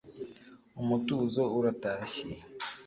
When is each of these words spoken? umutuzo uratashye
umutuzo 0.81 1.41
uratashye 1.57 2.25